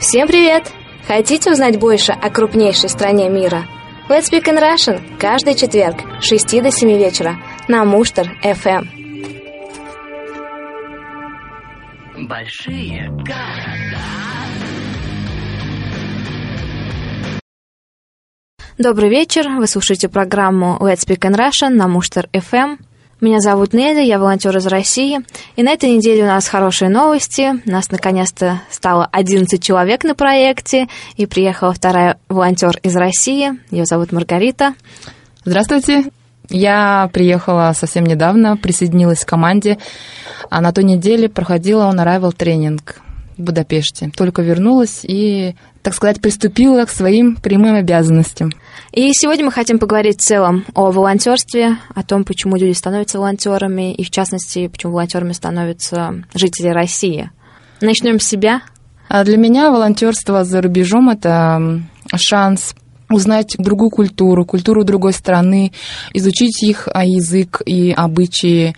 [0.00, 0.72] Всем привет!
[1.06, 3.66] Хотите узнать больше о крупнейшей стране мира?
[4.08, 7.36] Let's Speak in Russian каждый четверг с 6 до 7 вечера
[7.68, 8.86] на Муштер FM.
[12.26, 14.00] Большие города.
[18.78, 22.78] Добрый вечер, вы слушаете программу Let's Speak in Russian на Муштер FM.
[23.20, 25.18] Меня зовут Неля, я волонтер из России.
[25.54, 27.52] И на этой неделе у нас хорошие новости.
[27.66, 30.88] У нас наконец-то стало 11 человек на проекте.
[31.16, 33.52] И приехала вторая волонтер из России.
[33.70, 34.72] Ее зовут Маргарита.
[35.44, 36.04] Здравствуйте.
[36.48, 39.76] Я приехала совсем недавно, присоединилась к команде,
[40.48, 43.02] а на той неделе проходила он arrival тренинг
[43.36, 44.10] в Будапеште.
[44.16, 48.50] Только вернулась и, так сказать, приступила к своим прямым обязанностям.
[48.92, 53.94] И сегодня мы хотим поговорить в целом о волонтерстве, о том, почему люди становятся волонтерами,
[53.94, 57.30] и в частности, почему волонтерами становятся жители России.
[57.80, 58.62] Начнем с себя.
[59.08, 61.82] А для меня волонтерство за рубежом это
[62.16, 62.74] шанс
[63.10, 65.72] узнать другую культуру, культуру другой страны,
[66.14, 68.76] изучить их а, язык и обычаи.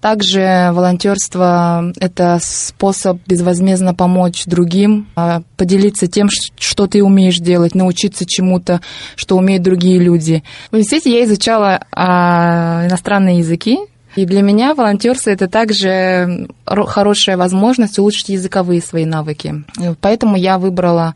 [0.00, 8.24] Также волонтерство– это способ безвозмездно помочь другим, а, поделиться тем, что ты умеешь делать, научиться
[8.24, 8.80] чему-то,
[9.16, 10.44] что умеют другие люди.
[10.70, 13.78] В университете я изучала а, иностранные языки,
[14.14, 19.64] и для меня волонтерство это также хорошая возможность улучшить языковые свои навыки.
[20.00, 21.14] Поэтому я выбрала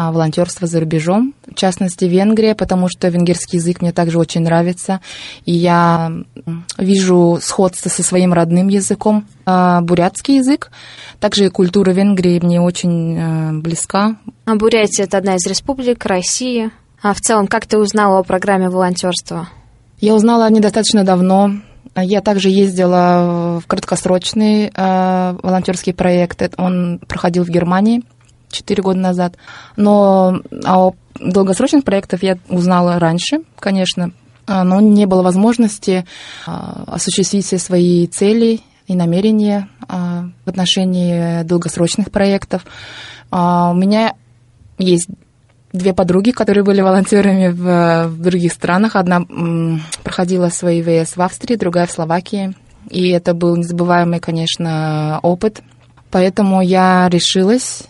[0.00, 5.00] а, волонтерство за рубежом, в частности Венгрия, потому что венгерский язык мне также очень нравится,
[5.44, 6.12] и я
[6.78, 10.70] вижу сходство со своим родным языком, а, бурятский язык.
[11.18, 14.14] Также и культура Венгрии мне очень э, близка.
[14.44, 16.70] А Бурятия– это одна из республик России.
[17.02, 19.48] А в целом, как ты узнала о программе волонтерства?
[19.98, 21.54] Я узнала недостаточно давно.
[21.96, 26.40] Я также ездила в краткосрочный э, волонтерский проект.
[26.56, 28.04] Он проходил в Германии–
[28.50, 29.34] 4 года назад.
[29.76, 34.12] Но о долгосрочных проектах я узнала раньше, конечно,
[34.46, 36.06] а, но не было возможности
[36.46, 42.64] а, осуществить все свои цели и намерения а, в отношении долгосрочных проектов.
[43.30, 43.36] У
[43.74, 44.14] меня
[44.78, 45.08] есть
[45.74, 48.96] две подруги, которые были волонтерами в, в других странах.
[48.96, 49.20] Одна
[50.02, 52.54] проходила свои ВС в Австрии, другая в Словакии.
[52.88, 55.60] И это был незабываемый, конечно, опыт.
[56.10, 57.82] Поэтому я решилась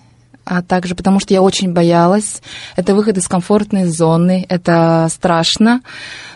[0.49, 2.43] а также потому что я очень боялась.
[2.77, 5.83] Это выход из комфортной зоны, это страшно,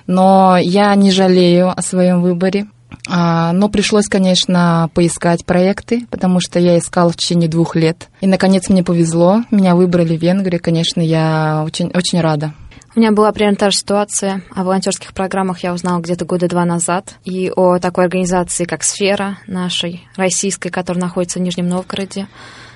[0.07, 2.67] но я не жалею о своем выборе.
[3.09, 8.09] А, но пришлось, конечно, поискать проекты, потому что я искала в течение двух лет.
[8.21, 9.45] И, наконец, мне повезло.
[9.51, 10.59] Меня выбрали в Венгрии.
[10.59, 12.53] Конечно, я очень, очень рада.
[12.95, 14.43] У меня была примерно та же ситуация.
[14.55, 17.15] О волонтерских программах я узнала где-то года два назад.
[17.25, 22.29] И о такой организации, как «Сфера» нашей, российской, которая находится в Нижнем Новгороде.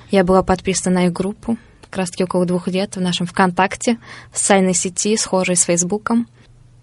[0.09, 1.57] Я была подписана на их группу
[1.89, 3.97] как раз-таки около двух лет в нашем ВКонтакте,
[4.31, 6.27] в социальной сети, схожей с Фейсбуком.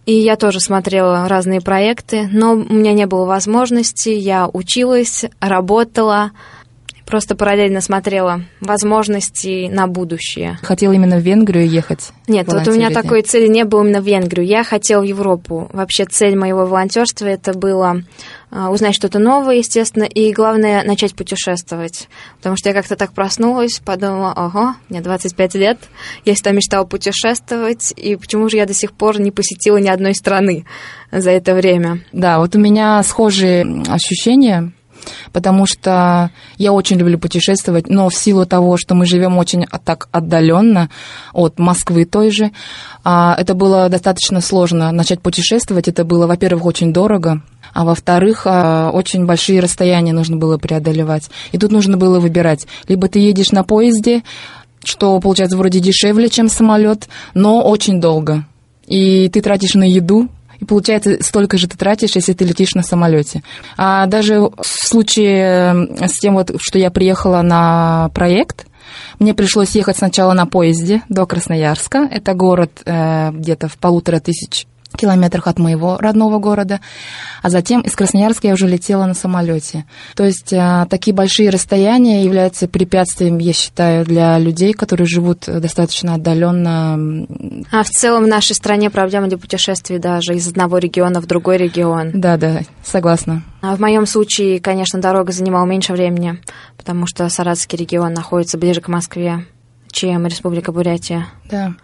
[0.06, 6.32] И я тоже смотрела разные проекты, но у меня не было возможности, я училась, работала,
[7.06, 10.58] просто параллельно смотрела возможности на будущее.
[10.62, 12.10] Хотела именно в Венгрию ехать?
[12.28, 14.46] Нет, вот у меня такой цели не было именно в Венгрию.
[14.46, 15.70] Я хотела в Европу.
[15.72, 18.02] Вообще цель моего волонтерства это было
[18.54, 22.08] узнать что-то новое, естественно, и главное начать путешествовать.
[22.38, 25.78] Потому что я как-то так проснулась, подумала, ого, мне 25 лет,
[26.24, 30.14] я всегда мечтала путешествовать, и почему же я до сих пор не посетила ни одной
[30.14, 30.64] страны
[31.10, 32.04] за это время?
[32.12, 34.72] Да, вот у меня схожие ощущения
[35.32, 40.08] потому что я очень люблю путешествовать, но в силу того, что мы живем очень так
[40.12, 40.90] отдаленно
[41.32, 42.52] от Москвы той же,
[43.02, 45.88] а, это было достаточно сложно начать путешествовать.
[45.88, 47.42] Это было, во-первых, очень дорого,
[47.74, 51.28] а во-вторых, а, очень большие расстояния нужно было преодолевать.
[51.52, 52.66] И тут нужно было выбирать.
[52.88, 54.22] Либо ты едешь на поезде,
[54.84, 58.46] что получается вроде дешевле, чем самолет, но очень долго.
[58.86, 60.28] И ты тратишь на еду,
[60.60, 63.42] и получается, столько же ты тратишь, если ты летишь на самолете.
[63.76, 68.66] А даже в случае с тем, вот, что я приехала на проект,
[69.18, 72.08] мне пришлось ехать сначала на поезде до Красноярска.
[72.10, 76.80] Это город э, где-то в полутора тысяч километрах от моего родного города,
[77.42, 79.84] а затем из Красноярска я уже летела на самолете.
[80.16, 86.14] То есть а, такие большие расстояния являются препятствием, я считаю, для людей, которые живут достаточно
[86.14, 87.26] отдаленно.
[87.70, 91.56] А в целом в нашей стране проблема для путешествий даже из одного региона в другой
[91.58, 92.10] регион.
[92.14, 93.42] Да, да, согласна.
[93.60, 96.38] А в моем случае, конечно, дорога занимала меньше времени,
[96.76, 99.46] потому что Саратовский регион находится ближе к Москве,
[99.90, 101.26] чем Республика Бурятия.
[101.50, 101.74] Да.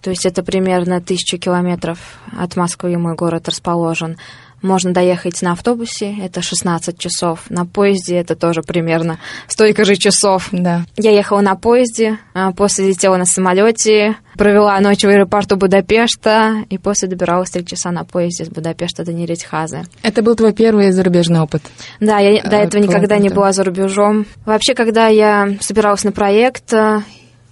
[0.00, 1.98] То есть это примерно тысячу километров
[2.38, 4.16] от Москвы мой город расположен.
[4.62, 7.50] Можно доехать на автобусе, это 16 часов.
[7.50, 10.48] На поезде это тоже примерно столько же часов.
[10.50, 10.86] Да.
[10.96, 16.78] Я ехала на поезде, а после летела на самолете, провела ночь в аэропорту Будапешта и
[16.78, 19.84] после добиралась три часа на поезде с Будапешта до Неретьхазы.
[20.02, 21.62] Это был твой первый зарубежный опыт?
[22.00, 24.26] Да, я до этого никогда не была за рубежом.
[24.46, 26.72] Вообще, когда я собиралась на проект,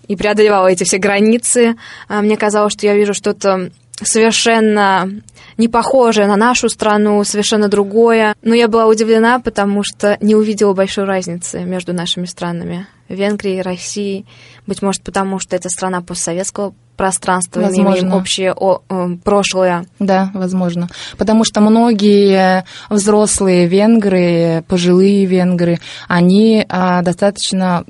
[0.08, 1.76] и преодолевала эти все границы.
[2.08, 3.70] А, мне казалось, что я вижу что-то
[4.02, 5.10] совершенно
[5.56, 8.34] не похожее на нашу страну, совершенно другое.
[8.42, 12.86] Но я была удивлена, потому что не увидела большой разницы между нашими странами.
[13.08, 14.26] Венгрией, Россией.
[14.66, 18.00] Быть может, потому что это страна постсоветского пространства, возможно.
[18.00, 19.86] имеем общее о, э, прошлое.
[19.98, 20.88] Да, возможно.
[21.18, 27.84] Потому что многие взрослые венгры, пожилые венгры, они а, достаточно,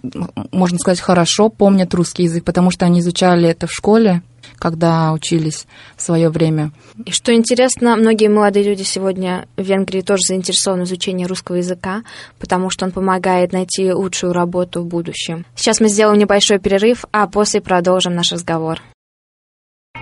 [0.52, 4.22] можно сказать, хорошо помнят русский язык, потому что они изучали это в школе,
[4.58, 5.66] когда учились
[5.96, 6.72] в свое время.
[7.04, 12.02] И что интересно, многие молодые люди сегодня в Венгрии тоже заинтересованы в изучении русского языка,
[12.38, 15.44] потому что он помогает найти лучшую работу в будущем.
[15.54, 18.80] Сейчас мы сделаем небольшой перерыв, а после продолжим наш разговор.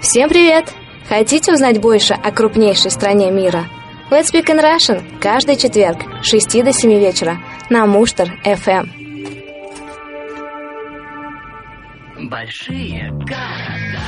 [0.02, 0.74] Всем привет!
[1.08, 3.66] Хотите узнать больше о крупнейшей стране мира?
[4.10, 7.38] Let's Speak in Russian каждый четверг с 6 до 7 вечера
[7.70, 8.88] на Муштер FM.
[12.28, 14.02] Большие города.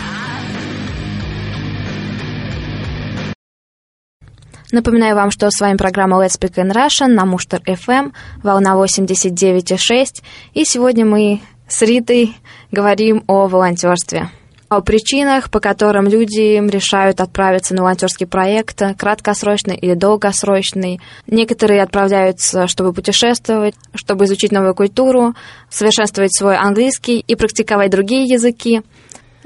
[4.73, 8.13] Напоминаю вам, что с вами программа Let's Speak in Russian на Муштер FM,
[8.43, 10.25] волна 89,6.
[10.55, 12.35] И сегодня мы с Ритой
[12.73, 14.29] говорим о волонтерстве
[14.77, 21.01] о причинах, по которым люди решают отправиться на волонтерский проект, краткосрочный или долгосрочный.
[21.27, 25.35] Некоторые отправляются, чтобы путешествовать, чтобы изучить новую культуру,
[25.71, 28.83] совершенствовать свой английский и практиковать другие языки.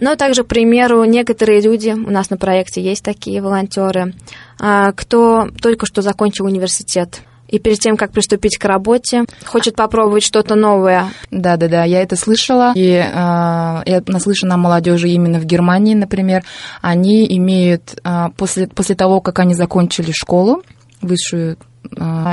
[0.01, 4.15] Но также, к примеру, некоторые люди, у нас на проекте есть такие волонтеры,
[4.61, 10.23] а, кто только что закончил университет, и перед тем, как приступить к работе, хочет попробовать
[10.23, 11.09] что-то новое.
[11.31, 12.73] Да, да, да, я это слышала.
[12.75, 16.45] И э, я наслышана о молодежи именно в Германии, например.
[16.83, 20.63] Они имеют э, после, после того, как они закончили школу,
[21.01, 21.57] высшую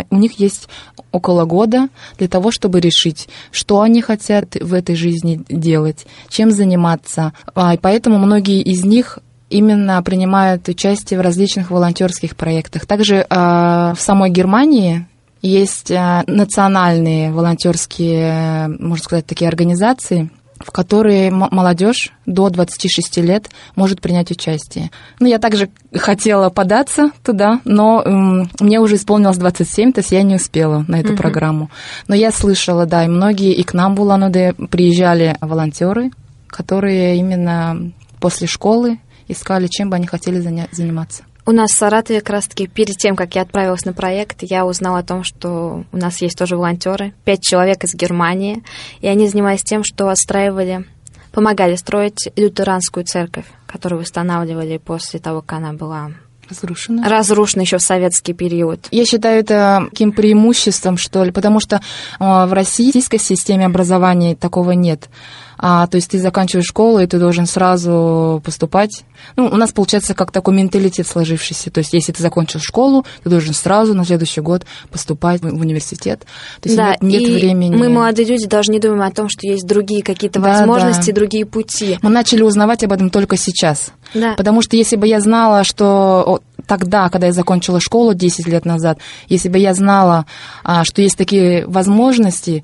[0.10, 0.68] у них есть
[1.12, 7.32] около года для того, чтобы решить, что они хотят в этой жизни делать, чем заниматься.
[7.56, 12.86] И поэтому многие из них именно принимают участие в различных волонтерских проектах.
[12.86, 15.07] Также э, в самой Германии
[15.42, 24.01] есть э, национальные волонтерские, можно сказать, такие организации, в которые молодежь до 26 лет может
[24.01, 24.89] принять участие.
[25.19, 30.24] Ну, я также хотела податься туда, но эм, мне уже исполнилось 27, то есть я
[30.24, 31.18] не успела на эту mm-hmm.
[31.18, 31.69] программу.
[32.07, 36.12] Но я слышала, да, и многие, и к нам в Улан-Удэ приезжали волонтеры,
[36.47, 38.97] которые именно после школы
[39.27, 41.24] искали, чем бы они хотели заниматься.
[41.48, 45.00] У нас в Саратове как раз-таки перед тем, как я отправилась на проект, я узнала
[45.00, 48.63] о том, что у нас есть тоже волонтеры, пять человек из Германии,
[49.00, 50.86] и они занимались тем, что отстраивали,
[51.31, 56.14] помогали строить лютеранскую церковь, которую восстанавливали после того, как она была
[56.49, 57.09] Разрушена.
[57.09, 58.87] Разрушена еще в советский период.
[58.92, 61.81] Я считаю это таким преимуществом, что ли, потому что
[62.19, 65.09] в российской системе образования такого нет.
[65.57, 69.06] А, то есть ты заканчиваешь школу, и ты должен сразу поступать.
[69.35, 71.71] Ну, у нас получается как такой менталитет сложившийся.
[71.71, 76.25] То есть если ты закончил школу, ты должен сразу на следующий год поступать в университет.
[76.61, 77.75] То есть да, нет, нет и времени.
[77.75, 81.16] Мы, молодые люди, даже не думаем о том, что есть другие какие-то да, возможности, да.
[81.16, 81.97] другие пути.
[82.02, 83.94] Мы начали узнавать об этом только сейчас.
[84.16, 84.34] Да.
[84.36, 88.98] Потому что если бы я знала, что тогда, когда я закончила школу 10 лет назад,
[89.28, 90.26] если бы я знала,
[90.64, 92.64] а, что есть такие возможности,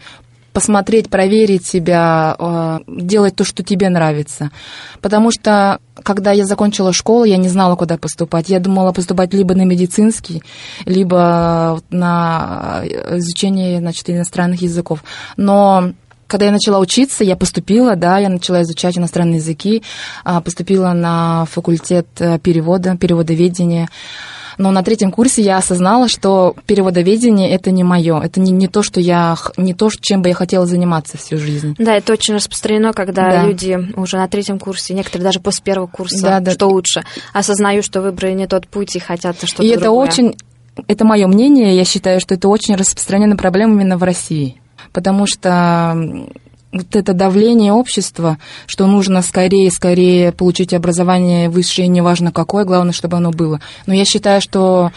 [0.53, 4.51] посмотреть, проверить себя, а, делать то, что тебе нравится.
[5.01, 8.49] Потому что, когда я закончила школу, я не знала, куда поступать.
[8.49, 10.43] Я думала поступать либо на медицинский,
[10.85, 12.81] либо на
[13.11, 15.03] изучение значит, иностранных языков.
[15.37, 15.93] Но
[16.31, 19.83] когда я начала учиться, я поступила, да, я начала изучать иностранные языки,
[20.23, 23.89] а, поступила на факультет э, перевода, переводоведения.
[24.57, 28.81] Но на третьем курсе я осознала, что переводоведение это не мое, это не, не то,
[28.81, 31.75] что я не то, чем бы я хотела заниматься всю жизнь.
[31.77, 33.43] Да, это очень распространено, когда да.
[33.43, 36.51] люди уже на третьем курсе, некоторые даже после первого курса, да, да.
[36.51, 39.77] что лучше, осознают, что выбрали не тот путь и хотят что-то И другое.
[39.77, 40.37] это очень,
[40.87, 44.60] это мое мнение, я считаю, что это очень распространенная проблема именно в России,
[44.93, 45.95] потому что
[46.71, 53.17] вот это давление общества, что нужно скорее, скорее получить образование высшее, неважно какое, главное, чтобы
[53.17, 53.59] оно было.
[53.85, 54.91] Но я считаю, что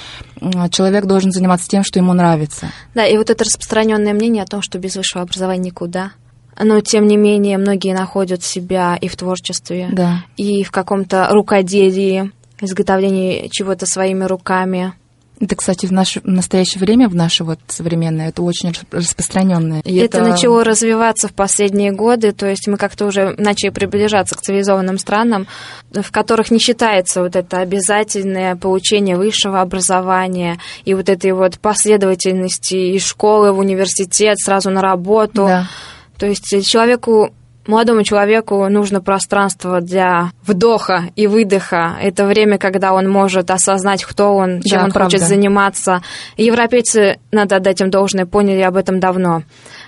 [0.71, 2.71] человек должен заниматься тем, что ему нравится.
[2.95, 6.13] Да, и вот это распространенное мнение о том, что без высшего образования никуда.
[6.61, 10.25] Но, тем не менее, многие находят себя и в творчестве, да.
[10.37, 14.93] и в каком-то рукоделии, изготовлении чего-то своими руками.
[15.41, 19.81] Это, кстати, в, наше, в настоящее время, в наше вот современное, это очень распространенное.
[19.81, 24.37] И это, это начало развиваться в последние годы, то есть мы как-то уже начали приближаться
[24.37, 25.47] к цивилизованным странам,
[25.93, 32.97] в которых не считается вот это обязательное получение высшего образования и вот этой вот последовательности
[32.97, 35.47] из школы в университет, сразу на работу.
[35.47, 35.69] Да.
[36.17, 37.35] То есть человеку
[37.67, 41.97] Молодому человеку нужно пространство для вдоха и выдоха.
[42.01, 45.17] Это время, когда он может осознать, кто он, чем да, он правда.
[45.17, 46.03] хочет заниматься.
[46.37, 49.45] европейцы, надо отдать им должное, поняли об этом давно.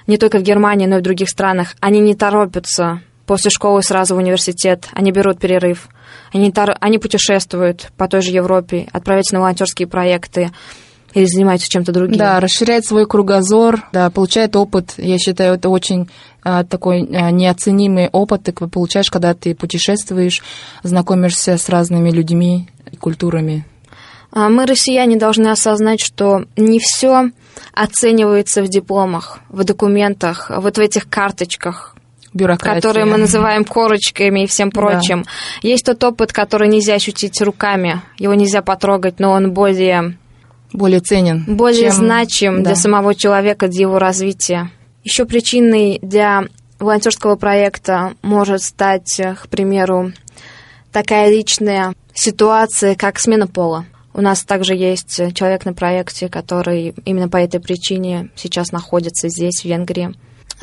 [0.07, 1.75] Не только в Германии, но и в других странах.
[1.81, 4.89] Они не торопятся после школы сразу в университет.
[4.93, 5.89] Они берут перерыв.
[6.33, 6.77] Они, тор...
[6.81, 10.51] они путешествуют по той же Европе, отправляются на волонтерские проекты
[11.17, 12.19] или занимаются чем-то другим.
[12.19, 14.93] Да, расширяет свой кругозор, да, получает опыт.
[14.99, 16.11] Я считаю, это очень
[16.43, 20.43] а, такой а, неоценимый опыт ты получаешь, когда ты путешествуешь,
[20.83, 23.65] знакомишься с разными людьми и культурами.
[24.31, 27.31] А мы, россияне, должны осознать, что не все
[27.73, 31.97] оценивается в дипломах, в документах, вот в этих карточках,
[32.35, 32.83] Бюрократия.
[32.83, 35.23] которые мы называем корочками и всем прочим.
[35.23, 35.31] Да.
[35.63, 40.19] Есть тот опыт, который нельзя ощутить руками, его нельзя потрогать, но он более
[40.73, 41.45] более ценен.
[41.47, 41.93] Более чем...
[41.93, 42.71] значим да.
[42.71, 44.71] для самого человека, для его развития.
[45.05, 46.45] Еще причиной для
[46.79, 50.13] волонтерского проекта может стать, к примеру,
[50.93, 53.87] такая личная ситуация, как смена пола.
[54.13, 59.61] У нас также есть человек на проекте, который именно по этой причине сейчас находится здесь,
[59.61, 60.15] в Венгрии.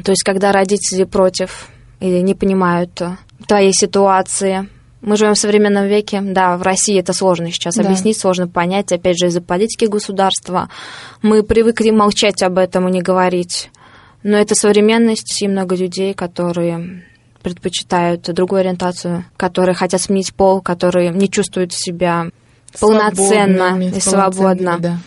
[0.04, 1.68] То есть, когда родители против
[2.00, 3.00] или не понимают
[3.48, 4.68] твоей ситуации,
[5.04, 6.22] мы живем в современном веке.
[6.22, 7.84] Да, в России это сложно сейчас да.
[7.84, 10.70] объяснить, сложно понять, опять же, из-за политики государства.
[11.22, 13.70] Мы привыкли молчать об этом и не говорить.
[14.24, 17.04] Но это современность, и много людей, которые
[17.42, 22.28] предпочитают другую ориентацию, которые хотят сменить пол, которые не чувствуют себя
[22.80, 24.78] полноценно и свободно.
[24.80, 24.98] Да.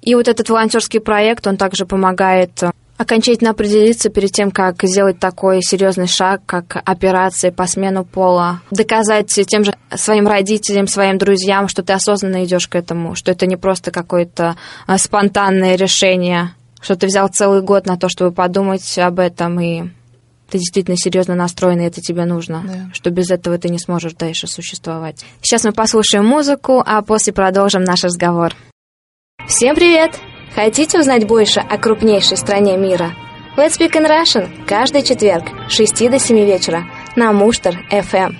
[0.00, 2.62] И вот этот волонтерский проект, он также помогает
[2.96, 9.28] окончательно определиться перед тем, как сделать такой серьезный шаг, как операция по смену пола, доказать
[9.28, 13.56] тем же своим родителям, своим друзьям, что ты осознанно идешь к этому, что это не
[13.56, 19.18] просто какое-то а, спонтанное решение, что ты взял целый год на то, чтобы подумать об
[19.18, 19.90] этом, и
[20.50, 22.90] ты действительно серьезно настроен, и это тебе нужно, да.
[22.92, 25.24] что без этого ты не сможешь дальше существовать.
[25.40, 28.54] Сейчас мы послушаем музыку, а после продолжим наш разговор.
[29.46, 30.12] Всем привет!
[30.54, 33.12] Хотите узнать больше о крупнейшей стране мира?
[33.56, 36.84] Let's Speak in Russian каждый четверг с 6 до 7 вечера
[37.16, 38.36] на Муштер FM.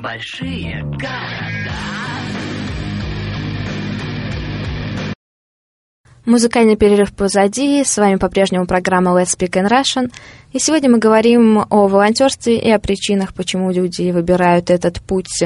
[0.00, 1.74] Большие города.
[6.24, 7.84] Музыкальный перерыв позади.
[7.84, 10.10] С вами по-прежнему программа Let's Speak in Russian.
[10.52, 15.44] И сегодня мы говорим о волонтерстве и о причинах, почему люди выбирают этот путь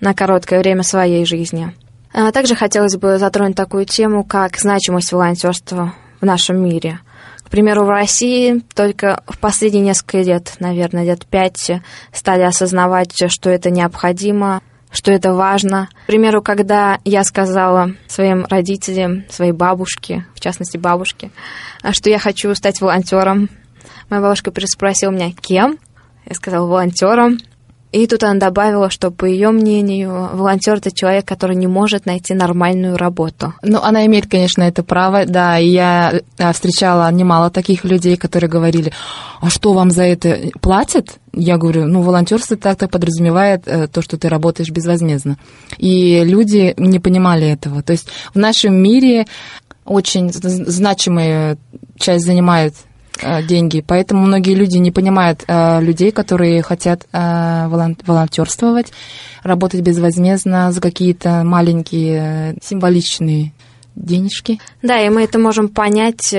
[0.00, 1.72] на короткое время своей жизни.
[2.16, 7.00] А также хотелось бы затронуть такую тему, как значимость волонтерства в нашем мире.
[7.42, 11.72] К примеру, в России только в последние несколько лет, наверное, лет пять,
[12.12, 15.88] стали осознавать, что это необходимо, что это важно.
[16.04, 21.32] К примеру, когда я сказала своим родителям, своей бабушке, в частности бабушке,
[21.90, 23.50] что я хочу стать волонтером,
[24.08, 25.78] моя бабушка переспросила меня, кем?
[26.26, 27.38] Я сказала, волонтером.
[27.94, 32.34] И тут она добавила, что, по ее мнению, волонтер это человек, который не может найти
[32.34, 33.54] нормальную работу.
[33.62, 35.60] Ну, она имеет, конечно, это право, да.
[35.60, 36.20] И я
[36.52, 38.92] встречала немало таких людей, которые говорили,
[39.40, 41.20] а что вам за это платят?
[41.32, 45.38] Я говорю, ну, волонтерство так-то подразумевает э, то, что ты работаешь безвозмездно.
[45.78, 47.80] И люди не понимали этого.
[47.84, 49.24] То есть в нашем мире
[49.84, 51.58] очень значимая
[51.96, 52.93] часть занимает Э,
[53.46, 53.84] деньги.
[53.86, 58.92] Поэтому многие люди не понимают э, людей, которые хотят э, волонтерствовать,
[59.42, 63.52] работать безвозмездно за какие-то маленькие символичные
[63.94, 64.60] денежки.
[64.82, 66.34] Да, и мы это можем понять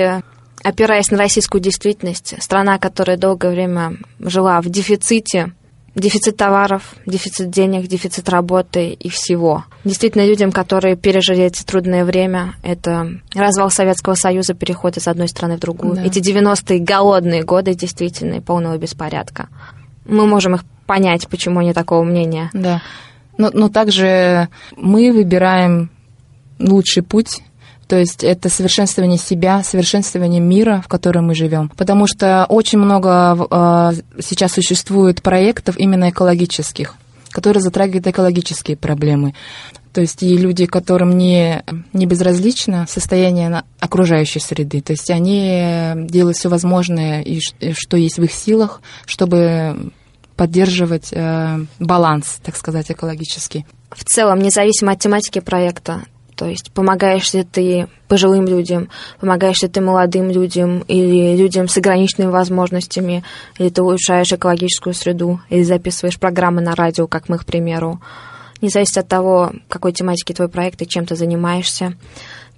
[0.62, 5.52] опираясь на российскую действительность, страна, которая долгое время жила в дефиците
[5.96, 9.64] дефицит товаров, дефицит денег, дефицит работы и всего.
[9.84, 15.56] Действительно, людям, которые пережили эти трудное время, это развал Советского Союза, переход из одной страны
[15.56, 15.96] в другую.
[15.96, 16.04] Да.
[16.04, 19.48] Эти 90-е голодные годы действительно полного беспорядка.
[20.04, 22.50] Мы можем их понять, почему они такого мнения.
[22.52, 22.82] Да.
[23.38, 25.90] Но, но также мы выбираем
[26.58, 27.42] лучший путь
[27.88, 31.70] то есть это совершенствование себя, совершенствование мира, в котором мы живем.
[31.76, 36.96] Потому что очень много э, сейчас существует проектов именно экологических,
[37.30, 39.34] которые затрагивают экологические проблемы.
[39.92, 44.82] То есть и люди, которым не, не безразлично состояние окружающей среды.
[44.82, 47.40] То есть они делают все возможное, и
[47.72, 49.92] что есть в их силах, чтобы
[50.36, 53.64] поддерживать э, баланс, так сказать, экологический.
[53.90, 56.02] В целом, независимо от тематики проекта,
[56.36, 61.76] то есть помогаешь ли ты пожилым людям, помогаешь ли ты молодым людям или людям с
[61.78, 63.24] ограниченными возможностями,
[63.58, 68.00] или ты улучшаешь экологическую среду, или записываешь программы на радио, как мы, к примеру.
[68.60, 71.94] Не зависит от того, какой тематики твой проект и чем ты занимаешься.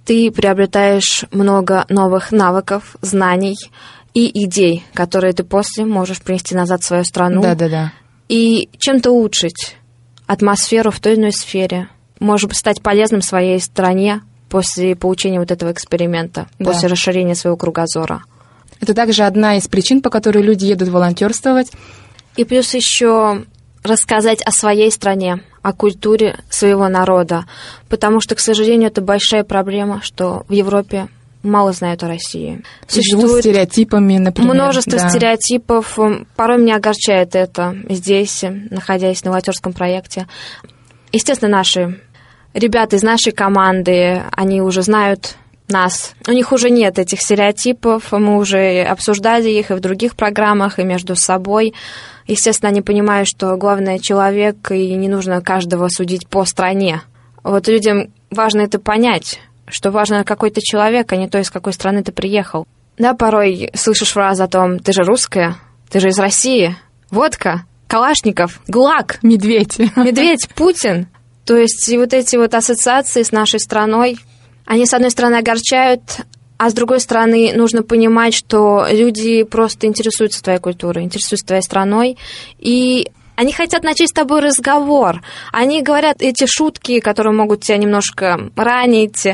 [0.05, 3.57] Ты приобретаешь много новых навыков, знаний
[4.13, 7.41] и идей, которые ты после можешь принести назад в свою страну.
[7.41, 7.93] Да, да, да.
[8.27, 9.77] И чем-то улучшить
[10.27, 11.87] атмосферу в той или иной сфере–
[12.19, 16.65] может стать полезным своей стране после получения вот этого эксперимента, да.
[16.65, 18.23] после расширения своего кругозора.
[18.81, 21.71] Это также одна из причин, по которой люди едут волонтерствовать.
[22.35, 23.45] И плюс еще
[23.83, 27.45] рассказать о своей стране, о культуре своего народа,
[27.89, 31.07] потому что, к сожалению, это большая проблема, что в Европе
[31.43, 32.63] мало знают о России.
[32.87, 34.53] Существует стереотипами, например.
[34.53, 35.09] Множество да.
[35.09, 35.97] стереотипов.
[36.35, 40.27] Порой меня огорчает это здесь, находясь на волонтерском проекте.
[41.11, 42.01] Естественно, наши
[42.53, 45.35] ребята из нашей команды, они уже знают
[45.67, 46.13] нас.
[46.27, 50.83] У них уже нет этих стереотипов, мы уже обсуждали их и в других программах, и
[50.83, 51.73] между собой.
[52.27, 57.01] Естественно, они понимают, что главное человек, и не нужно каждого судить по стране.
[57.43, 61.73] Вот людям важно это понять, что важно какой то человек, а не то, из какой
[61.73, 62.67] страны ты приехал.
[62.97, 65.55] Да, порой слышишь фразу о том, ты же русская,
[65.89, 66.75] ты же из России,
[67.09, 69.19] водка, Калашников, ГУЛАГ.
[69.23, 69.79] Медведь.
[69.95, 71.07] Медведь, Путин.
[71.49, 74.19] То есть и вот эти вот ассоциации с нашей страной,
[74.67, 76.03] они, с одной стороны, огорчают,
[76.59, 82.19] а с другой стороны, нужно понимать, что люди просто интересуются твоей культурой, интересуются твоей страной,
[82.59, 85.23] и они хотят начать с тобой разговор.
[85.51, 89.25] Они говорят эти шутки, которые могут тебя немножко ранить,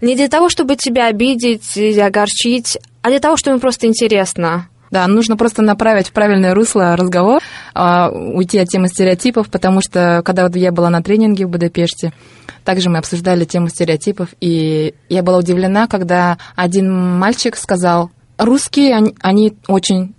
[0.00, 4.68] не для того, чтобы тебя обидеть или огорчить, а для того, чтобы им просто интересно.
[4.94, 7.42] Да, нужно просто направить в правильное русло разговор,
[7.74, 12.12] а, уйти от темы стереотипов, потому что когда вот я была на тренинге в Будапеште,
[12.64, 19.16] также мы обсуждали тему стереотипов, и я была удивлена, когда один мальчик сказал, русские, они,
[19.20, 20.14] они очень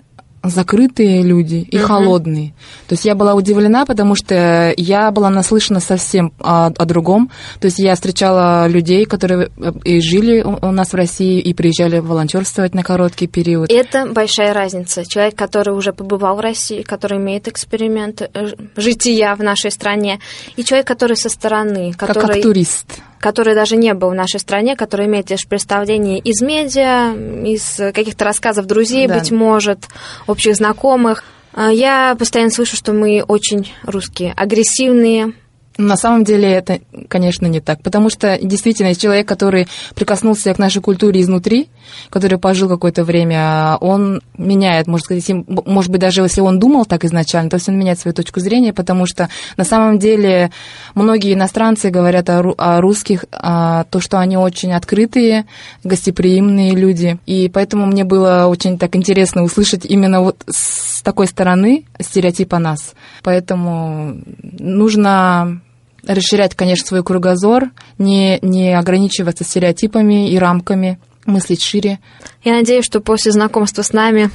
[0.49, 1.81] закрытые люди и uh-huh.
[1.81, 2.53] холодные.
[2.87, 7.29] То есть я была удивлена, потому что я была наслышана совсем о, о другом.
[7.59, 11.99] То есть я встречала людей, которые э, и жили у нас в России и приезжали
[11.99, 13.71] волонтерствовать на короткий период.
[13.71, 15.05] Это большая разница.
[15.05, 20.19] Человек, который уже побывал в России, который имеет эксперимент э, жития в нашей стране,
[20.55, 22.21] и человек, который со стороны, который...
[22.21, 26.43] Как, как турист который даже не был в нашей стране, который имеет лишь представление из
[26.43, 27.11] медиа,
[27.43, 29.17] из каких-то рассказов друзей, да.
[29.17, 29.87] быть может,
[30.27, 31.23] общих знакомых.
[31.51, 35.33] А, я постоянно слышу, что мы очень русские, агрессивные,
[35.77, 40.81] на самом деле это, конечно, не так, потому что действительно человек, который прикоснулся к нашей
[40.81, 41.67] культуре изнутри,
[42.09, 47.03] который пожил какое-то время, он меняет, может сказать, может быть, даже если он думал так
[47.03, 50.51] изначально, то есть он меняет свою точку зрения, потому что на самом деле
[50.93, 55.45] многие иностранцы говорят о, о русских, о то, что они очень открытые,
[55.83, 61.85] гостеприимные люди, и поэтому мне было очень так интересно услышать именно вот с такой стороны
[61.99, 62.93] стереотип о нас.
[63.23, 65.61] Поэтому нужно
[66.07, 71.99] расширять, конечно, свой кругозор, не, не ограничиваться стереотипами и рамками, мыслить шире.
[72.43, 74.29] Я надеюсь, что после знакомства с нами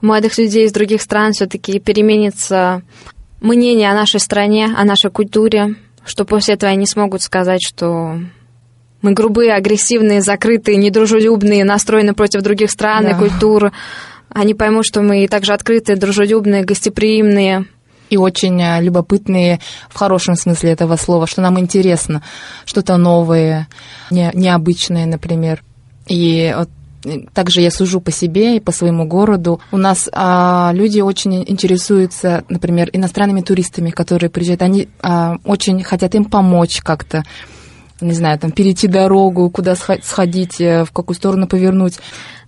[0.00, 2.82] молодых людей из других стран все-таки переменится
[3.40, 8.18] мнение о нашей стране, о нашей культуре, что после этого они смогут сказать, что
[9.02, 13.10] мы грубые, агрессивные, закрытые, недружелюбные, настроены против других стран да.
[13.10, 13.72] и культур.
[14.28, 17.66] Они поймут, что мы также открытые, дружелюбные, гостеприимные,
[18.10, 22.22] и очень э, любопытные в хорошем смысле этого слова, что нам интересно
[22.64, 23.68] что-то новое,
[24.10, 25.62] не, необычное, например.
[26.06, 26.68] И вот
[27.04, 29.60] э, также я сужу по себе и по своему городу.
[29.72, 34.62] У нас а, люди очень интересуются, например, иностранными туристами, которые приезжают.
[34.62, 37.24] Они а, очень хотят им помочь как-то
[38.00, 41.98] не знаю, там, перейти дорогу, куда сходить, э, в какую сторону повернуть.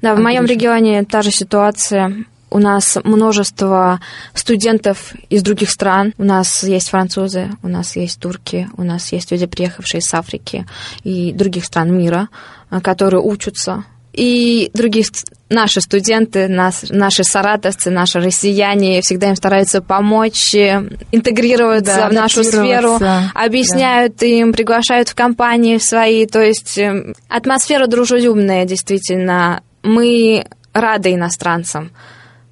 [0.03, 4.01] Да, в моем регионе та же ситуация у нас множество
[4.35, 6.15] студентов из других стран.
[6.19, 10.67] У нас есть французы, у нас есть турки, у нас есть люди, приехавшие с Африки
[11.05, 12.29] и других стран мира,
[12.83, 13.85] которые учатся
[14.19, 15.05] и другие
[15.49, 20.83] наши студенты, нас, наши саратовцы, наши россияне всегда им стараются помочь, э,
[21.13, 22.99] интегрироваться да, в нашу сферу,
[23.35, 24.27] объясняют да.
[24.27, 26.27] им, приглашают в компании свои.
[26.27, 29.63] То есть э, атмосфера дружелюбная, действительно.
[29.85, 31.93] Мы рады иностранцам.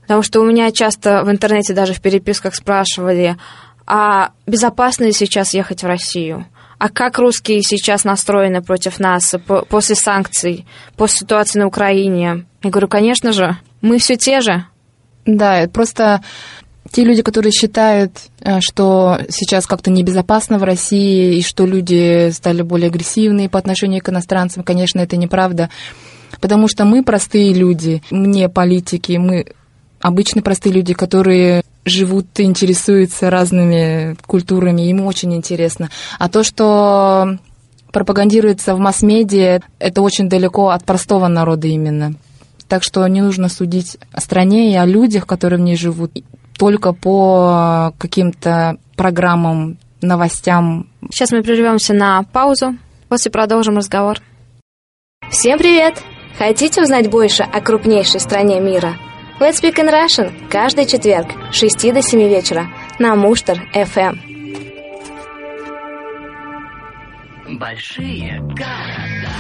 [0.06, 3.36] Потому что у меня часто в интернете даже в переписках спрашивали,
[3.86, 6.46] а безопасно ли сейчас ехать в Россию?
[6.78, 9.34] А как русские сейчас настроены против нас
[9.68, 10.66] после санкций,
[10.96, 12.46] после ситуации на Украине?
[12.62, 14.66] Я говорю, конечно же, мы все те же.
[15.24, 16.22] Да, просто
[16.92, 22.62] те люди, которые считают, э, что сейчас как-то небезопасно в России и что люди стали
[22.62, 25.70] более агрессивные по отношению к иностранцам, конечно, это неправда.
[26.40, 29.46] Потому что мы простые люди, мне политики, мы
[30.06, 35.90] обычные простые люди, которые живут, интересуются разными культурами, ему очень интересно.
[36.18, 37.38] А то, что
[37.92, 42.14] пропагандируется в масс-медиа, это очень далеко от простого народа именно.
[42.68, 46.12] Так что не нужно судить о стране и о людях, которые в ней живут,
[46.56, 50.88] только по каким-то программам, новостям.
[51.10, 52.76] Сейчас мы прервемся на паузу,
[53.08, 54.20] после продолжим разговор.
[55.30, 56.00] Всем привет!
[56.38, 58.94] Хотите узнать больше о крупнейшей стране мира–
[59.38, 62.68] Let's Speak in Russian каждый четверг с 6 до 7 вечера
[62.98, 64.16] на Муштер FM.
[67.58, 69.36] Большие города.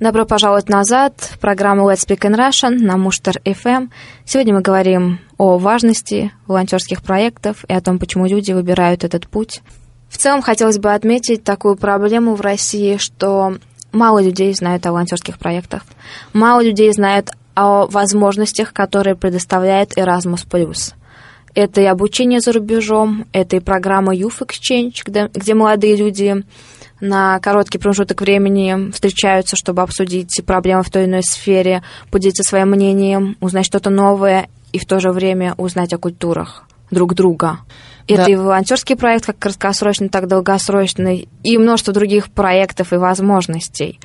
[0.00, 3.90] Добро пожаловать назад в программу Let's Speak in Russian на Муштер FM.
[4.24, 9.62] Сегодня мы говорим о важности волонтерских проектов и о том, почему люди выбирают этот путь.
[10.08, 13.58] В целом хотелось бы отметить такую проблему в России, что
[13.92, 15.82] мало людей знают о волонтерских проектах,
[16.32, 20.94] мало людей знают о возможностях, которые предоставляет Erasmus+.
[21.54, 26.44] Это и обучение за рубежом, это и программа Youth Exchange, где, где молодые люди
[27.00, 32.70] на короткий промежуток времени встречаются, чтобы обсудить проблемы в той или иной сфере, поделиться своим
[32.70, 37.58] мнением, узнать что-то новое и в то же время узнать о культурах друг друга.
[38.12, 38.30] Это да.
[38.30, 43.98] и волонтерский проект, как краткосрочный, так и долгосрочный, и множество других проектов и возможностей.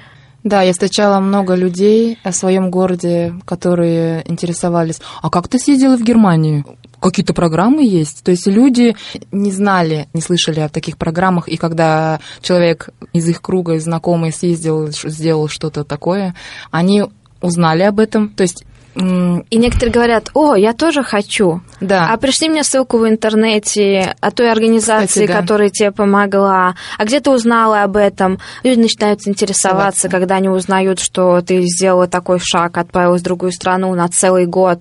[0.44, 5.02] Да, я встречала много людей о своем городе, которые интересовались.
[5.22, 6.64] А как ты съездила в Германию?
[7.02, 8.24] Какие-то программы есть?
[8.24, 8.96] То есть люди
[9.32, 14.32] не знали, не слышали о таких программах, и когда человек из их круга, из знакомый
[14.32, 16.34] съездил, сделал что-то такое,
[16.72, 17.04] они
[17.42, 18.30] узнали об этом.
[18.30, 18.64] То есть
[18.98, 21.62] и некоторые говорят, о, я тоже хочу.
[21.80, 22.10] Да.
[22.12, 25.42] А пришли мне ссылку в интернете о той организации, Кстати, да.
[25.42, 26.76] которая тебе помогла.
[26.98, 28.40] А где ты узнала об этом?
[28.64, 33.94] Люди начинают интересоваться, когда они узнают, что ты сделала такой шаг, отправилась в другую страну
[33.94, 34.80] на целый год.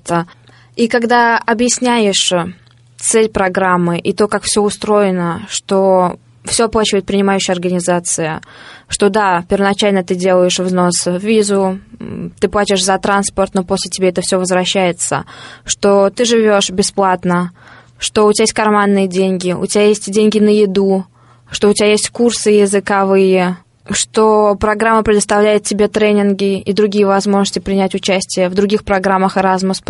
[0.77, 2.33] И когда объясняешь
[2.97, 8.41] цель программы и то, как все устроено, что все оплачивает принимающая организация,
[8.89, 11.81] что да, первоначально ты делаешь взнос в визу,
[12.41, 15.25] ты платишь за транспорт, но после тебе это все возвращается,
[15.65, 17.53] что ты живешь бесплатно,
[17.99, 21.07] что у тебя есть карманные деньги, у тебя есть деньги на еду,
[21.51, 23.59] что у тебя есть курсы языковые,
[23.91, 29.81] что программа предоставляет тебе тренинги и другие возможности принять участие в других программах Erasmus+.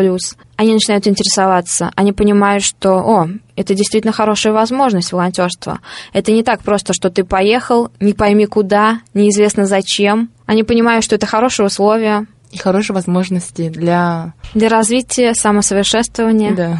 [0.56, 5.80] Они начинают интересоваться, они понимают, что, о, это действительно хорошая возможность волонтерства.
[6.12, 10.30] Это не так просто, что ты поехал, не пойми куда, неизвестно зачем.
[10.46, 12.26] Они понимают, что это хорошие условия.
[12.52, 14.34] И хорошие возможности для...
[14.54, 16.54] Для развития, самосовершенствования.
[16.54, 16.78] Да.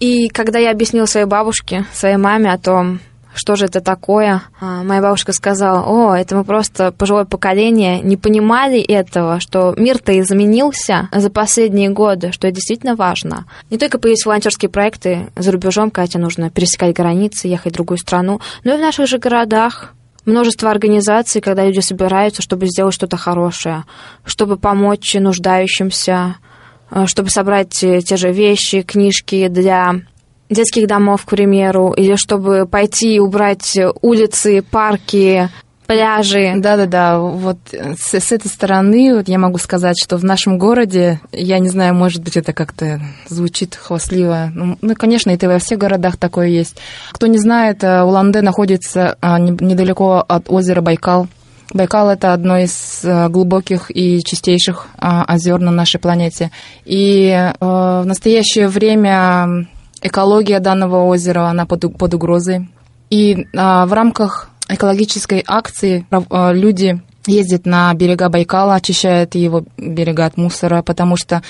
[0.00, 3.00] И когда я объяснила своей бабушке, своей маме о том,
[3.34, 4.42] что же это такое.
[4.60, 10.18] А, моя бабушка сказала, о, это мы просто пожилое поколение не понимали этого, что мир-то
[10.20, 13.46] изменился за последние годы, что это действительно важно.
[13.70, 18.40] Не только появились волонтерские проекты за рубежом, когда нужно пересекать границы, ехать в другую страну,
[18.62, 19.92] но и в наших же городах
[20.24, 23.84] множество организаций, когда люди собираются, чтобы сделать что-то хорошее,
[24.24, 26.36] чтобы помочь нуждающимся,
[26.90, 29.96] а, чтобы собрать те же вещи, книжки для
[30.50, 35.48] детских домов, к примеру, или чтобы пойти и убрать улицы, парки,
[35.86, 36.54] пляжи.
[36.56, 41.58] Да-да-да, вот с, с этой стороны вот я могу сказать, что в нашем городе, я
[41.58, 46.16] не знаю, может быть, это как-то звучит хвастливо, ну, ну, конечно, это во всех городах
[46.16, 46.76] такое есть.
[47.12, 51.28] Кто не знает, э, Улан-Удэ находится а, недалеко от озера Байкал.
[51.72, 56.50] Байкал это одно из э, глубоких и чистейших а, озер на нашей планете.
[56.84, 59.66] И э, в настоящее время
[60.04, 62.68] экология данного озера, она под, под угрозой.
[63.10, 70.26] И а, в рамках экологической акции а, люди ездит на берега Байкала, очищает его берега
[70.26, 71.42] от мусора, потому что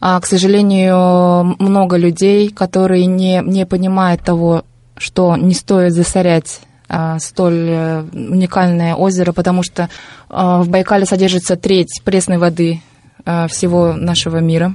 [0.00, 4.64] а, к сожалению, много людей, которые не, не понимают того,
[4.96, 9.90] что не стоит засорять а, столь э, уникальное озеро, потому что
[10.28, 12.80] а, в Байкале содержится треть пресной воды
[13.48, 14.74] всего нашего мира.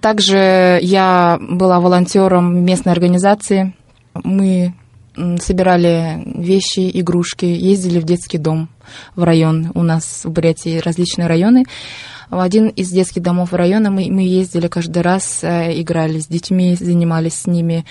[0.00, 3.74] Также я была волонтером местной организации.
[4.24, 4.74] Мы
[5.40, 8.68] собирали вещи, игрушки, ездили в детский дом
[9.16, 9.72] в район.
[9.74, 11.64] У нас в Бурятии различные районы
[12.30, 16.76] в один из детских домов района мы, мы ездили каждый раз, э, играли с детьми,
[16.78, 17.84] занимались с ними,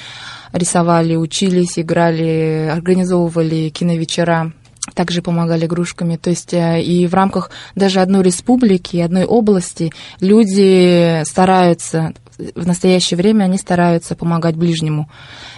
[0.53, 4.53] рисовали, учились, играли, организовывали киновечера
[4.93, 6.17] также помогали игрушками.
[6.17, 12.13] То есть э, и в рамках даже одной республики, одной области люди стараются,
[12.56, 15.10] в настоящее время они стараются помогать ближнему.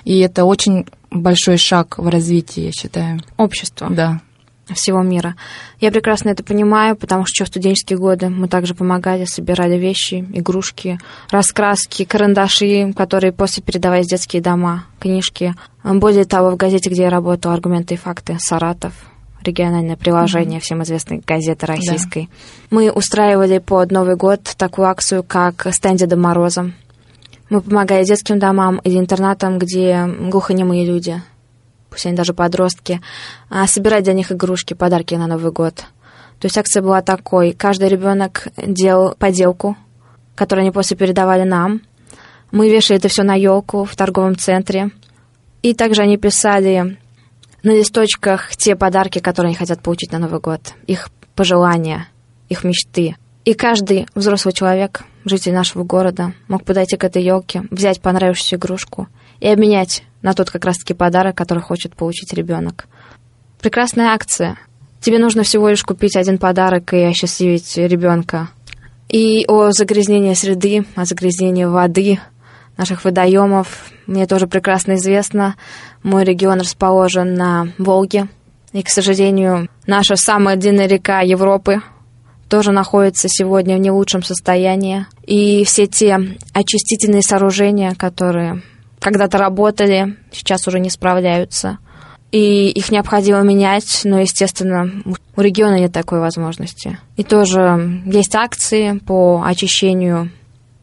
[0.06, 3.22] И это очень большой шаг в развитии, я считаю.
[3.38, 3.90] Общество.
[3.90, 4.22] Да
[4.74, 5.36] всего мира.
[5.80, 10.28] Я прекрасно это понимаю, потому что еще в студенческие годы мы также помогали, собирали вещи,
[10.34, 11.00] игрушки,
[11.32, 15.56] раскраски, карандаши, которые после передавались в детские дома, книжки.
[15.84, 18.94] Более того, в газете, где я работала, «Аргументы и факты», «Саратов»,
[19.44, 20.64] региональное приложение mm-hmm.
[20.64, 22.24] всем известной газеты российской.
[22.24, 22.78] Да.
[22.78, 26.74] Мы устраивали под Новый год такую акцию, как «Стань Дедом Морозом».
[27.50, 31.22] Мы помогали детским домам или интернатам, где глухонемые люди–
[31.90, 33.02] пусть они даже подростки,
[33.50, 35.76] а собирать для них игрушки, подарки на Новый год.
[36.40, 37.52] То есть акция была такой.
[37.52, 39.76] Каждый ребенок делал поделку,
[40.36, 41.82] которую они после передавали нам.
[42.52, 44.92] Мы вешали это все на елку в торговом центре.
[45.62, 46.98] И также они писали
[47.64, 52.08] на листочках те подарки, которые они хотят получить на Новый год, их пожелания,
[52.48, 53.16] их мечты.
[53.46, 59.08] И каждый взрослый человек, житель нашего города, мог подойти к этой елке, взять понравившуюся игрушку
[59.40, 62.88] и обменять на тот как раз-таки подарок, который хочет получить ребенок.
[63.60, 64.58] Прекрасная акция.
[65.02, 68.50] Тебе нужно всего лишь купить один подарок и осчастливить ребенка.
[69.08, 72.20] И о загрязнении среды, о загрязнении воды,
[72.80, 75.56] наших водоемов мне тоже прекрасно известно.
[76.02, 78.30] Мой регион расположен на Волге.
[78.72, 81.82] И, к сожалению, наша самая длинная река Европы
[82.48, 85.06] тоже находится сегодня в не лучшем состоянии.
[85.26, 88.64] И все те очистительные сооружения, которые
[89.00, 91.80] когда-то работали, сейчас уже не справляются.
[92.32, 94.90] И их необходимо менять, но, естественно,
[95.36, 96.98] у региона нет такой возможности.
[97.18, 100.32] И тоже есть акции по очищению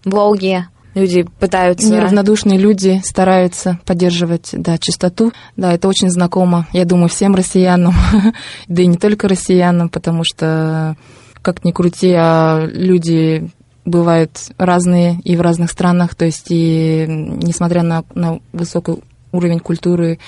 [0.04, 1.88] Волги, люди пытаются...
[1.88, 5.32] Неравнодушные люди стараются поддерживать, да, чистоту.
[5.56, 7.94] Да, это очень знакомо, я думаю, всем россиянам,
[8.68, 10.96] да и не только россиянам, потому что,
[11.42, 13.50] как ни крути, а люди
[13.84, 18.94] бывают разные и в разных странах, то есть и несмотря на, на высокий
[19.32, 20.18] уровень культуры,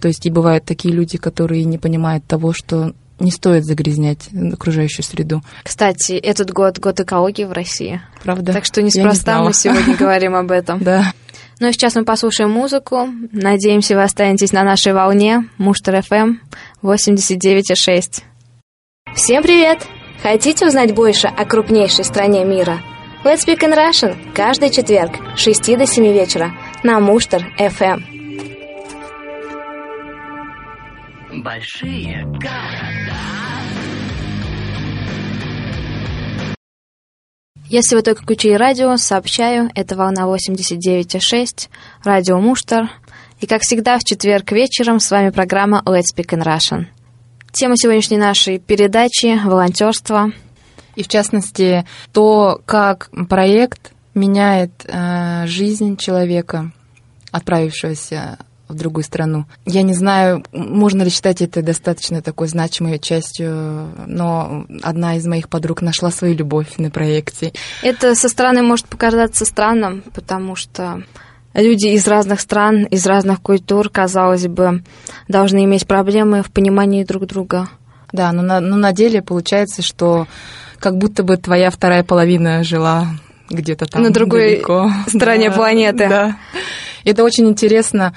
[0.00, 5.04] то есть и бывают такие люди, которые не понимают того, что не стоит загрязнять окружающую
[5.04, 5.42] среду.
[5.62, 8.00] Кстати, этот год год экологии в России.
[8.22, 8.52] Правда?
[8.52, 10.82] Так что неспроста не мы сегодня говорим об этом.
[10.82, 11.12] Да.
[11.60, 13.08] Ну а сейчас мы послушаем музыку.
[13.32, 15.48] Надеемся, вы останетесь на нашей волне.
[15.58, 16.36] Муштер FM
[16.82, 18.22] 89,6.
[19.14, 19.86] Всем привет!
[20.22, 22.80] Хотите узнать больше о крупнейшей стране мира–
[23.24, 28.23] Let's Speak in Russian каждый четверг с 6 до 7 вечера на Муштер FM.
[31.42, 33.18] Большие города.
[37.68, 41.68] Если вы только включили радио, сообщаю, это волна 89,6,
[42.04, 42.90] радио Муштер.
[43.40, 46.86] И, как всегда, в четверг вечером с вами программа Let's Speak in Russian.
[47.52, 50.32] Тема сегодняшней нашей передачи– волонтерство–
[50.96, 56.72] и в частности, то, как проект меняет э, жизнь человека,
[57.32, 59.46] отправившегося в другую страну.
[59.66, 65.48] Я не знаю, можно ли считать это достаточно такой значимой частью, но одна из моих
[65.48, 67.52] подруг нашла свою любовь на проекте.
[67.82, 71.02] Это со стороны может показаться странным, потому что
[71.52, 74.82] люди из разных стран, из разных культур, казалось бы,
[75.28, 77.68] должны иметь проблемы в понимании друг друга.
[78.12, 80.26] Да, но на, но на деле получается, что
[80.78, 83.08] как будто бы твоя вторая половина жила
[83.50, 84.90] где-то там на другой далеко.
[85.06, 86.08] стороне да, планеты.
[86.08, 86.36] Да.
[87.04, 88.14] Это очень интересно,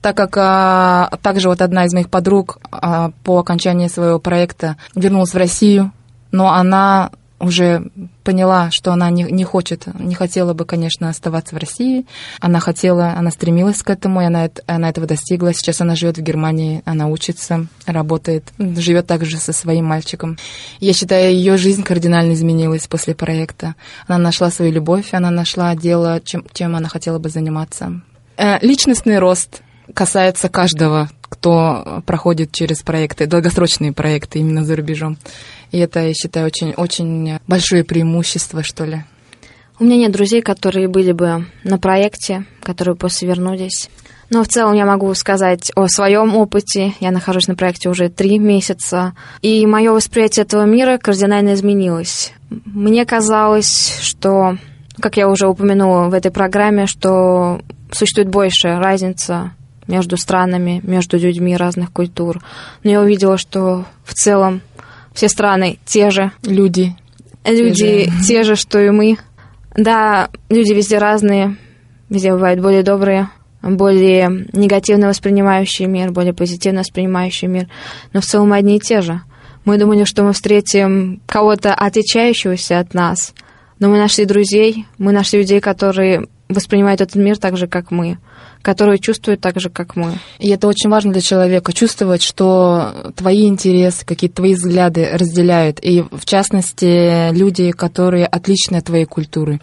[0.00, 5.34] так как а, также вот одна из моих подруг а, по окончании своего проекта вернулась
[5.34, 5.92] в Россию,
[6.30, 7.90] но она уже
[8.24, 12.06] поняла, что она не, не хочет, не хотела бы, конечно, оставаться в России.
[12.40, 15.52] Она хотела, она стремилась к этому, и она, она этого достигла.
[15.52, 20.38] Сейчас она живет в Германии, она учится, работает, живет также со своим мальчиком.
[20.80, 23.74] Я считаю, ее жизнь кардинально изменилась после проекта.
[24.06, 28.00] Она нашла свою любовь, она нашла дело, чем, чем она хотела бы заниматься.
[28.38, 29.62] Э, личностный рост
[29.94, 35.18] касается каждого, кто проходит через проекты, долгосрочные проекты именно за рубежом.
[35.72, 39.04] И это, я считаю, очень, очень большое преимущество, что ли.
[39.78, 43.90] У меня нет друзей, которые были бы на проекте, которые после вернулись.
[44.30, 46.94] Но в целом я могу сказать о своем опыте.
[46.98, 49.12] Я нахожусь на проекте уже три месяца.
[49.42, 52.32] И мое восприятие этого мира кардинально изменилось.
[52.50, 54.56] Мне казалось, что,
[55.00, 57.60] как я уже упомянула в этой программе, что
[57.92, 59.52] существует большая разница
[59.86, 62.42] между странами, между людьми разных культур.
[62.82, 64.60] Но я увидела, что в целом
[65.14, 66.32] все страны те же.
[66.42, 66.94] Люди.
[67.44, 69.16] Люди те же, те же что и мы.
[69.76, 71.56] Да, люди везде разные,
[72.08, 73.28] везде бывают более добрые,
[73.62, 77.68] более негативно воспринимающий мир, более позитивно воспринимающий мир,
[78.12, 79.20] но в целом одни и те же.
[79.64, 83.34] Мы думали, что мы встретим кого-то отличающегося от нас,
[83.78, 88.18] но мы нашли друзей, мы нашли людей, которые воспринимают этот мир так же, как мы,
[88.62, 90.12] которые чувствуют так же, как мы.
[90.38, 96.02] И это очень важно для человека, чувствовать, что твои интересы, какие-то твои взгляды разделяют, и
[96.10, 99.60] в частности люди, которые отличны от твоей культуры.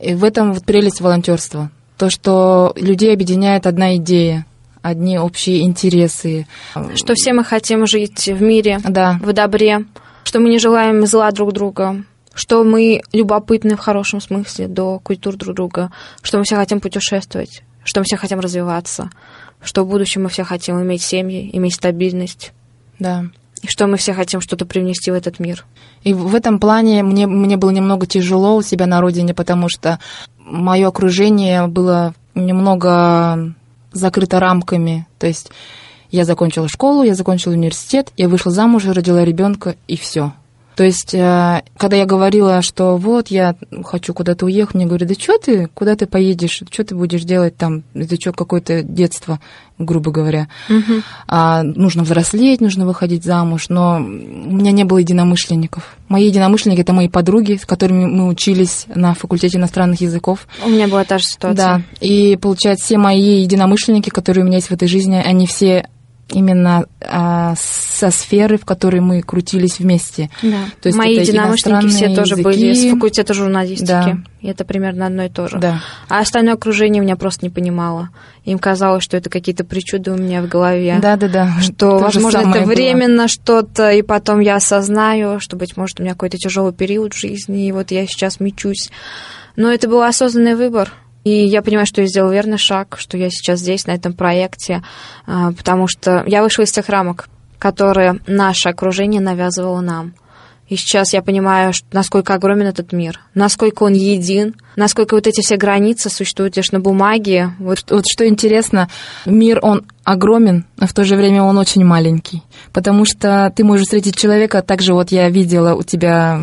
[0.00, 4.46] И в этом вот прелесть волонтерства то, что людей объединяет одна идея,
[4.82, 6.46] одни общие интересы.
[6.94, 9.18] Что все мы хотим жить в мире, да.
[9.22, 9.86] в добре,
[10.24, 15.36] что мы не желаем зла друг друга, что мы любопытны в хорошем смысле до культур
[15.36, 15.90] друг друга,
[16.22, 19.10] что мы все хотим путешествовать, что мы все хотим развиваться,
[19.62, 22.52] что в будущем мы все хотим иметь семьи, иметь стабильность.
[22.98, 23.24] Да.
[23.62, 25.64] И что мы все хотим что-то привнести в этот мир.
[26.02, 29.98] И в этом плане мне, мне было немного тяжело у себя на родине, потому что
[30.38, 33.54] мое окружение было немного
[33.92, 35.06] закрыто рамками.
[35.18, 35.50] То есть
[36.10, 40.32] я закончила школу, я закончила университет, я вышла замуж, родила ребенка, и все.
[40.76, 45.14] То есть, э, когда я говорила, что вот я хочу куда-то уехать, мне говорят, да
[45.14, 49.40] что ты, куда ты поедешь, что ты будешь делать там, это что, какое-то детство,
[49.78, 50.48] грубо говоря.
[50.68, 51.02] Угу.
[51.28, 55.96] А, нужно взрослеть, нужно выходить замуж, но у меня не было единомышленников.
[56.08, 60.46] Мои единомышленники— это мои подруги, с которыми мы учились на факультете иностранных языков.
[60.64, 61.56] У меня была та же ситуация.
[61.56, 65.88] Да, и, получается, все мои единомышленники, которые у меня есть в этой жизни, они все
[66.30, 70.30] именно а, со сферы, в которой мы крутились вместе.
[70.42, 70.64] Да.
[70.80, 72.42] То есть Мои единомышленники все тоже языки.
[72.42, 73.86] были с факультета журналистики.
[73.86, 74.18] Да.
[74.40, 75.58] И это примерно одно и то же.
[75.58, 75.80] Да.
[76.08, 78.10] А остальное окружение меня просто не понимало.
[78.44, 80.98] Им казалось, что это какие-то причуды у меня в голове.
[81.00, 81.52] Да, да, да.
[81.60, 86.12] Что, то возможно, это временно что-то, и потом я осознаю, что, быть может, у меня
[86.12, 88.90] какой-то тяжелый период в жизни, и вот я сейчас мечусь.
[89.56, 90.92] Но это был осознанный выбор.
[91.24, 94.82] И я понимаю, что я сделал верный шаг, что я сейчас здесь, на этом проекте,
[95.26, 100.14] а, потому что я вышла из тех рамок, которые наше окружение навязывало нам.
[100.74, 105.56] И сейчас я понимаю, насколько огромен этот мир, насколько он един, насколько вот эти все
[105.56, 107.52] границы существуют лишь на бумаге.
[107.60, 108.88] Вот, вот что интересно,
[109.24, 112.42] мир, он огромен, но в то же время он очень маленький.
[112.72, 116.40] Потому что ты можешь встретить человека, также вот я видела у тебя,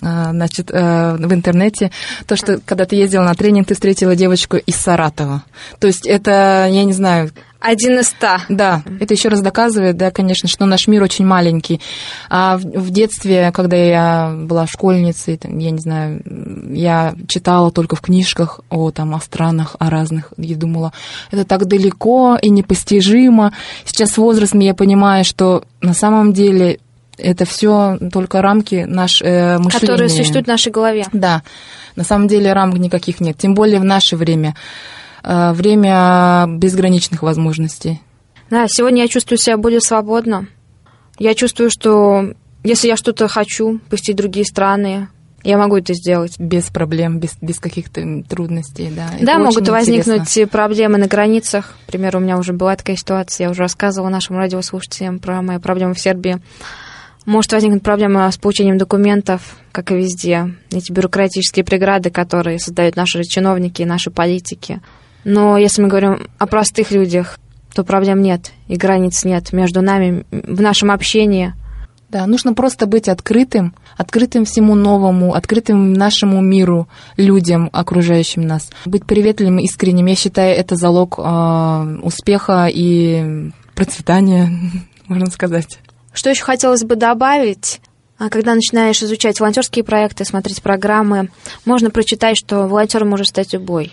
[0.00, 1.90] а, значит, э, в интернете,
[2.26, 5.44] то, что когда ты ездила на тренинг, ты встретила девочку из Саратова.
[5.78, 7.32] То есть это, я не знаю,
[7.64, 8.42] один из ста.
[8.50, 11.80] Да, это еще раз доказывает, да, конечно, что наш мир очень маленький.
[12.28, 16.22] А в, в детстве, когда я была школьницей, там, я не знаю,
[16.70, 20.92] я читала только в книжках о, там, о странах, о разных, и думала,
[21.30, 23.54] это так далеко и непостижимо.
[23.86, 26.80] Сейчас с возрастом я понимаю, что на самом деле
[27.16, 29.80] это все только рамки наш э, мышления.
[29.80, 31.06] Которые существуют в нашей голове.
[31.12, 31.42] Да,
[31.96, 34.54] на самом деле рамок никаких нет, тем более в наше время.
[35.24, 38.02] Э, время безграничных возможностей.
[38.50, 40.48] Да, сегодня я чувствую себя более свободно.
[41.18, 45.08] Я чувствую, что если я что-то хочу посетить другие страны,
[45.42, 46.38] я могу это сделать.
[46.38, 49.08] Без проблем, без, без каких-то трудностей, да.
[49.20, 50.46] Да, это могут возникнуть интересно.
[50.48, 51.74] проблемы на границах.
[51.86, 55.58] К примеру, у меня уже была такая ситуация, я уже рассказывала нашим радиослушателям про мои
[55.58, 56.38] проблемы в Сербии.
[57.24, 60.54] Может возникнуть проблема с получением документов, как и везде.
[60.70, 64.82] Эти бюрократические преграды, которые создают наши чиновники и наши политики.
[65.24, 67.38] Но если мы говорим о простых людях,
[67.74, 71.54] то проблем нет и границ нет между нами в нашем общении.
[72.08, 78.70] Да, нужно просто быть открытым, открытым всему новому, открытым нашему миру, людям, окружающим нас.
[78.84, 84.48] Быть приветливым, искренним, я считаю, это залог э, успеха и процветания,
[85.08, 85.80] можно сказать.
[86.12, 87.80] Что еще хотелось бы добавить?
[88.16, 91.30] А когда начинаешь изучать волонтерские проекты, смотреть программы,
[91.64, 93.90] можно прочитать, что волонтером может стать любой.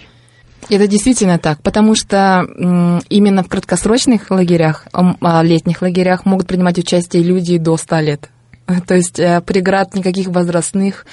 [0.69, 2.45] Это действительно так, потому что
[3.09, 8.29] именно в краткосрочных лагерях, а, летних лагерях могут принимать участие люди до 100 лет.
[8.87, 11.05] То есть э, преград никаких возрастных,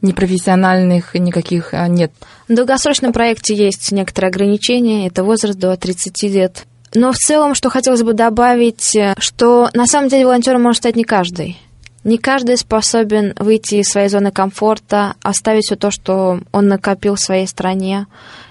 [0.00, 2.12] непрофессиональных никаких а, нет.
[2.48, 5.06] В долгосрочном проекте есть некоторые ограничения.
[5.06, 6.64] Это возраст до 30 лет.
[6.94, 11.04] Но в целом, что хотелось бы добавить, что на самом деле волонтером может стать не
[11.04, 11.58] каждый.
[12.04, 17.20] Не каждый способен выйти из своей зоны комфорта, оставить все то, что он накопил в
[17.20, 18.06] своей стране,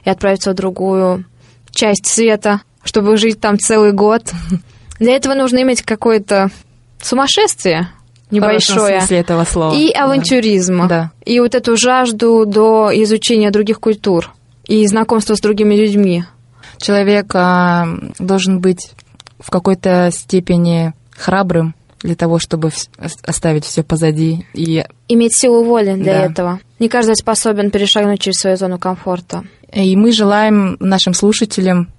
[0.05, 1.25] и отправиться в другую
[1.71, 4.23] часть света, чтобы жить там целый год.
[4.99, 6.49] Для этого нужно иметь какое-то
[7.01, 7.89] сумасшествие
[8.31, 9.01] небольшое.
[9.01, 9.75] В этого слова.
[9.75, 10.87] И авантюризм.
[10.87, 11.11] Да.
[11.25, 14.33] И вот эту жажду до изучения других культур
[14.67, 16.23] и знакомства с другими людьми.
[16.77, 17.87] Человек а,
[18.17, 18.91] должен быть
[19.39, 22.71] в какой-то степени храбрым для того, чтобы
[23.23, 26.25] оставить все позади и иметь силу воли для да.
[26.25, 26.59] этого.
[26.79, 29.43] Не каждый способен перешагнуть через свою зону комфорта.
[29.71, 31.89] И мы желаем нашим слушателям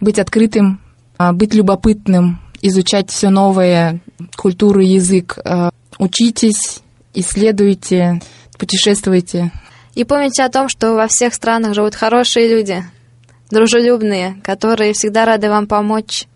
[0.00, 0.80] быть открытым,
[1.16, 4.00] а, быть любопытным, изучать все новое,
[4.36, 5.38] культуру, язык.
[5.44, 6.80] А, учитесь,
[7.14, 8.20] исследуйте,
[8.58, 9.52] путешествуйте.
[9.94, 12.84] И помните о том, что во всех странах живут хорошие люди,
[13.50, 16.26] дружелюбные, которые всегда рады вам помочь.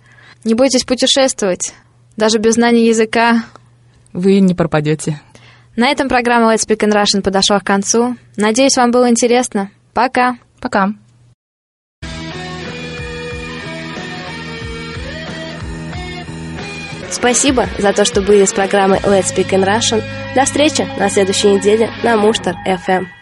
[0.45, 1.73] Не бойтесь путешествовать,
[2.17, 3.45] даже без знания языка.
[4.13, 5.21] Вы не пропадете.
[5.77, 8.17] На этом программа Let's Speak in Russian подошла к концу.
[8.37, 9.71] Надеюсь, вам было интересно.
[9.95, 10.37] Пока.
[10.61, 10.93] Пока.
[17.11, 20.03] Спасибо за то, что были с программой Let's Speak in Russian.
[20.35, 23.22] До встречи на следующей неделе на Муштар FM.